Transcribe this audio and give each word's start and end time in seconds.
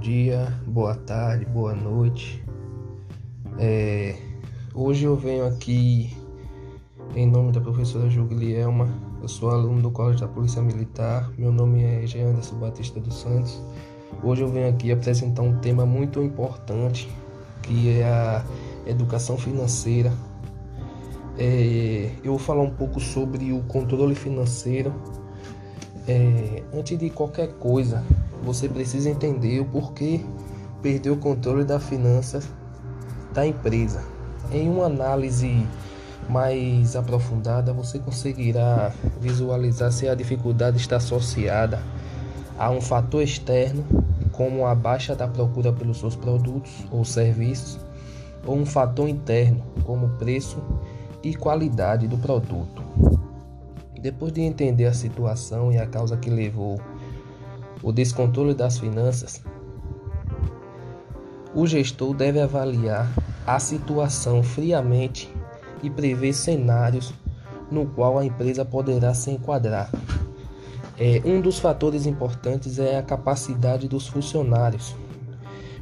dia, 0.00 0.54
boa 0.66 0.94
tarde, 0.94 1.44
boa 1.44 1.74
noite. 1.74 2.42
É, 3.58 4.16
hoje 4.72 5.04
eu 5.04 5.14
venho 5.14 5.46
aqui 5.46 6.16
em 7.14 7.26
nome 7.26 7.52
da 7.52 7.60
professora 7.60 8.08
Juglielma. 8.08 8.88
Eu 9.20 9.28
sou 9.28 9.50
aluno 9.50 9.82
do 9.82 9.90
Colégio 9.90 10.20
da 10.20 10.28
Polícia 10.28 10.62
Militar. 10.62 11.30
Meu 11.36 11.52
nome 11.52 11.82
é 11.82 12.06
Jean 12.06 12.30
Anderson 12.30 12.56
Batista 12.56 12.98
dos 12.98 13.20
Santos. 13.20 13.60
Hoje 14.22 14.42
eu 14.42 14.48
venho 14.48 14.70
aqui 14.70 14.90
apresentar 14.90 15.42
um 15.42 15.58
tema 15.58 15.84
muito 15.84 16.22
importante, 16.22 17.08
que 17.62 18.00
é 18.00 18.04
a 18.04 18.44
educação 18.86 19.36
financeira. 19.36 20.12
É, 21.36 22.10
eu 22.24 22.30
vou 22.32 22.38
falar 22.38 22.62
um 22.62 22.70
pouco 22.70 23.00
sobre 23.00 23.52
o 23.52 23.62
controle 23.64 24.14
financeiro. 24.14 24.94
É, 26.06 26.62
antes 26.72 26.98
de 26.98 27.10
qualquer 27.10 27.48
coisa, 27.58 28.02
você 28.42 28.68
precisa 28.68 29.10
entender 29.10 29.60
o 29.60 29.64
porquê 29.64 30.20
perdeu 30.82 31.14
o 31.14 31.16
controle 31.16 31.64
das 31.64 31.82
finanças 31.82 32.48
da 33.32 33.46
empresa. 33.46 34.02
Em 34.50 34.68
uma 34.68 34.86
análise 34.86 35.66
mais 36.28 36.94
aprofundada, 36.96 37.72
você 37.72 37.98
conseguirá 37.98 38.92
visualizar 39.20 39.90
se 39.92 40.08
a 40.08 40.14
dificuldade 40.14 40.76
está 40.76 40.96
associada 40.96 41.82
a 42.58 42.70
um 42.70 42.80
fator 42.80 43.22
externo, 43.22 43.84
como 44.32 44.66
a 44.66 44.74
baixa 44.74 45.14
da 45.14 45.26
procura 45.26 45.72
pelos 45.72 45.98
seus 45.98 46.14
produtos 46.14 46.72
ou 46.90 47.04
serviços, 47.04 47.78
ou 48.46 48.56
um 48.56 48.66
fator 48.66 49.08
interno, 49.08 49.62
como 49.84 50.08
preço 50.10 50.58
e 51.22 51.34
qualidade 51.34 52.06
do 52.06 52.16
produto. 52.18 52.82
Depois 54.00 54.32
de 54.32 54.42
entender 54.42 54.86
a 54.86 54.92
situação 54.92 55.72
e 55.72 55.78
a 55.78 55.86
causa 55.86 56.16
que 56.16 56.30
levou 56.30 56.80
o 57.82 57.92
descontrole 57.92 58.54
das 58.54 58.78
finanças, 58.78 59.42
o 61.54 61.66
gestor 61.66 62.14
deve 62.14 62.40
avaliar 62.40 63.10
a 63.46 63.58
situação 63.58 64.42
friamente 64.42 65.32
e 65.82 65.88
prever 65.88 66.32
cenários 66.32 67.12
no 67.70 67.86
qual 67.86 68.18
a 68.18 68.24
empresa 68.24 68.64
poderá 68.64 69.14
se 69.14 69.30
enquadrar. 69.30 69.90
É, 70.98 71.22
um 71.24 71.40
dos 71.40 71.58
fatores 71.58 72.06
importantes 72.06 72.78
é 72.78 72.98
a 72.98 73.02
capacidade 73.02 73.86
dos 73.86 74.08
funcionários. 74.08 74.96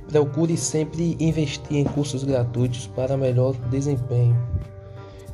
Procure 0.09 0.57
sempre 0.57 1.17
investir 1.19 1.79
em 1.79 1.85
cursos 1.85 2.23
gratuitos 2.23 2.87
para 2.87 3.17
melhor 3.17 3.55
desempenho 3.71 4.37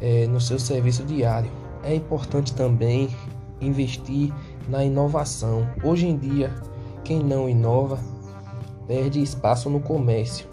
é, 0.01 0.27
no 0.27 0.41
seu 0.41 0.59
serviço 0.59 1.05
diário. 1.05 1.51
É 1.83 1.95
importante 1.95 2.55
também 2.55 3.09
investir 3.61 4.33
na 4.69 4.85
inovação. 4.85 5.67
Hoje 5.83 6.07
em 6.07 6.17
dia, 6.17 6.53
quem 7.05 7.23
não 7.23 7.49
inova 7.49 7.99
perde 8.87 9.23
espaço 9.23 9.71
no 9.71 9.81
comércio. 9.81 10.47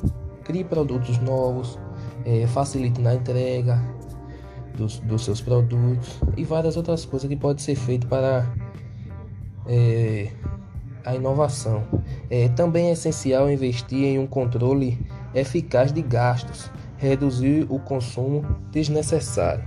Crie 0.44 0.64
produtos 0.64 1.20
novos, 1.20 1.78
é, 2.26 2.48
facilite 2.48 3.02
na 3.02 3.16
entrega 3.16 3.82
dos, 4.76 5.00
dos, 5.00 5.26
seus 5.26 5.42
produtos 5.42 6.20
e 6.38 6.44
várias 6.44 6.78
outras 6.78 7.06
coisas 7.06 7.28
que 7.28 7.36
pode 7.36 7.62
ser 7.62 7.76
feito 7.76 8.08
para 8.08 8.52
é, 9.68 10.32
a 11.06 11.16
inovação. 11.16 11.84
É, 12.30 12.48
também 12.50 12.88
é 12.88 12.92
essencial 12.92 13.50
investir 13.50 14.04
em 14.04 14.20
um 14.20 14.28
controle 14.28 14.98
eficaz 15.34 15.92
de 15.92 16.02
gastos, 16.02 16.72
reduzir 16.98 17.66
o 17.70 17.80
consumo 17.80 18.44
desnecessário. 18.72 19.64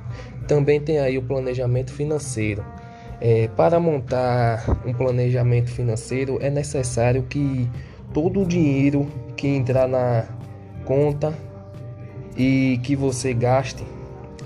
Também 0.48 0.80
tem 0.80 0.98
aí 0.98 1.16
o 1.16 1.22
planejamento 1.22 1.92
financeiro. 1.92 2.64
É, 3.24 3.46
para 3.46 3.78
montar 3.78 4.80
um 4.84 4.92
planejamento 4.92 5.70
financeiro 5.70 6.38
é 6.40 6.50
necessário 6.50 7.22
que 7.22 7.70
todo 8.12 8.40
o 8.42 8.44
dinheiro 8.44 9.06
que 9.36 9.46
entrar 9.46 9.86
na 9.86 10.24
conta 10.84 11.32
e 12.36 12.80
que 12.82 12.96
você 12.96 13.32
gaste 13.32 13.84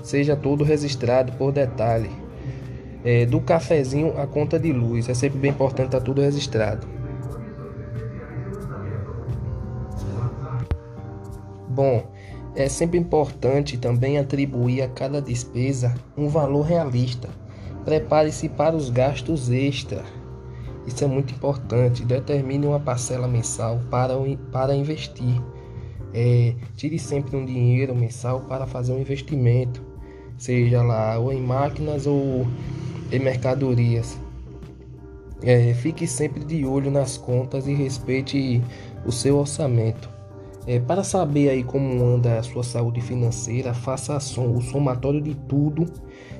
seja 0.03 0.35
todo 0.35 0.63
registrado 0.63 1.31
por 1.33 1.51
detalhe. 1.51 2.11
É, 3.03 3.25
do 3.25 3.41
cafezinho 3.41 4.13
à 4.21 4.27
conta 4.27 4.59
de 4.59 4.71
luz, 4.71 5.09
é 5.09 5.15
sempre 5.15 5.39
bem 5.39 5.49
importante 5.49 5.87
estar 5.87 5.97
tá 5.97 6.05
tudo 6.05 6.21
registrado. 6.21 6.85
Bom, 11.67 12.05
é 12.55 12.69
sempre 12.69 12.99
importante 12.99 13.75
também 13.75 14.19
atribuir 14.19 14.83
a 14.83 14.87
cada 14.87 15.19
despesa 15.19 15.95
um 16.15 16.27
valor 16.27 16.61
realista 16.61 17.27
Prepare-se 17.87 18.49
para 18.49 18.75
os 18.75 18.89
gastos 18.89 19.49
extra. 19.49 20.03
Isso 20.85 21.05
é 21.05 21.07
muito 21.07 21.33
importante. 21.33 22.03
Determine 22.03 22.67
uma 22.67 22.81
parcela 22.81 23.29
mensal 23.29 23.79
para, 23.89 24.13
para 24.51 24.75
investir. 24.75 25.41
É, 26.13 26.53
tire 26.75 26.99
sempre 26.99 27.37
um 27.37 27.45
dinheiro 27.45 27.95
mensal 27.95 28.41
para 28.41 28.67
fazer 28.67 28.91
um 28.91 28.99
investimento, 28.99 29.81
seja 30.37 30.83
lá 30.83 31.17
ou 31.17 31.31
em 31.31 31.39
máquinas 31.39 32.05
ou 32.05 32.45
em 33.09 33.19
mercadorias. 33.19 34.19
É, 35.41 35.73
fique 35.73 36.05
sempre 36.05 36.43
de 36.43 36.65
olho 36.65 36.91
nas 36.91 37.17
contas 37.17 37.67
e 37.67 37.73
respeite 37.73 38.61
o 39.05 39.13
seu 39.13 39.37
orçamento. 39.37 40.09
É, 40.67 40.81
para 40.81 41.01
saber 41.01 41.49
aí 41.49 41.63
como 41.63 42.03
anda 42.03 42.37
a 42.37 42.43
sua 42.43 42.61
saúde 42.61 42.99
financeira, 42.99 43.73
faça 43.73 44.17
o 44.17 44.61
somatório 44.61 45.21
de 45.21 45.33
tudo 45.33 45.85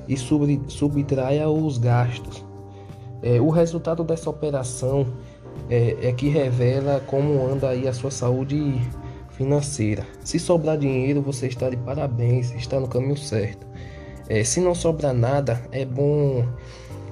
e 0.06 0.18
sobre, 0.18 0.62
subtraia 0.68 1.48
os 1.50 1.78
gastos. 1.78 2.46
É, 3.24 3.40
o 3.40 3.50
resultado 3.50 4.04
dessa 4.04 4.30
operação 4.30 5.08
é, 5.70 5.96
é, 6.02 6.12
que 6.12 6.28
revela 6.28 7.02
como 7.08 7.42
anda 7.48 7.70
aí 7.70 7.88
a 7.88 7.94
sua 7.94 8.12
saúde 8.12 8.76
financeira. 9.32 10.06
Se 10.26 10.38
sobrar 10.38 10.78
dinheiro, 10.78 11.22
você 11.22 11.48
está 11.48 11.70
de 11.70 11.78
parabéns, 11.78 12.52
está 12.52 12.82
no 12.82 12.88
caminho 12.88 13.16
certo. 13.16 13.66
É, 14.28 14.44
se 14.44 14.60
não 14.60 14.76
sobrar 14.76 15.14
nada, 15.14 15.62
é 15.72 15.86
bom 15.86 16.44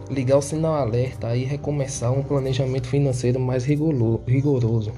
ligar 0.09 0.37
o 0.37 0.41
sinal 0.41 0.75
alerta 0.75 1.33
e 1.33 1.45
recomeçar 1.45 2.11
um 2.11 2.21
planejamento 2.21 2.87
financeiro 2.87 3.39
mais 3.39 3.63
rigoroso. 3.63 4.91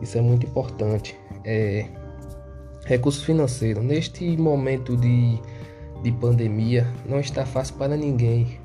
Isso 0.00 0.18
é 0.18 0.20
muito 0.20 0.46
importante 0.46 1.16
é, 1.44 1.86
recurso 2.84 3.24
financeiro. 3.24 3.82
Neste 3.82 4.36
momento 4.36 4.96
de, 4.96 5.38
de 6.02 6.12
pandemia, 6.12 6.86
não 7.06 7.20
está 7.20 7.46
fácil 7.46 7.74
para 7.76 7.96
ninguém. 7.96 8.58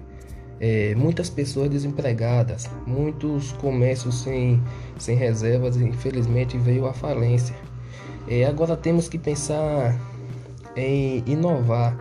É, 0.60 0.94
muitas 0.96 1.28
pessoas 1.28 1.70
desempregadas, 1.70 2.70
muitos 2.86 3.52
comércios 3.54 4.22
sem, 4.22 4.62
sem 5.00 5.16
reservas, 5.18 5.76
infelizmente 5.78 6.58
veio 6.58 6.86
à 6.86 6.94
falência. 6.94 7.56
É, 8.28 8.46
agora 8.46 8.78
temos 8.78 9.10
que 9.10 9.18
pensar 9.18 10.00
em 10.76 11.24
inovar 11.26 11.98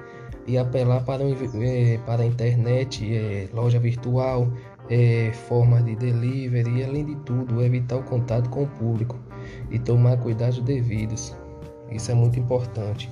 e 0.47 0.59
apelar 0.59 1.03
para, 1.05 1.25
é, 1.25 1.99
para 2.05 2.23
a 2.23 2.27
internet, 2.27 3.03
é, 3.15 3.49
loja 3.53 3.79
virtual, 3.79 4.53
é, 4.91 5.33
formas 5.33 5.85
de 5.85 5.95
delivery 5.95 6.81
e, 6.81 6.85
além 6.85 7.07
de 7.07 7.17
tudo, 7.17 7.63
evitar 7.63 7.97
o 7.97 8.03
contato 8.03 8.51
com 8.51 8.65
o 8.65 8.67
público 8.67 9.17
e 9.71 9.79
tomar 9.79 10.17
cuidados 10.19 10.61
devidos. 10.61 11.35
Isso 11.91 12.11
é 12.11 12.15
muito 12.15 12.39
importante. 12.39 13.09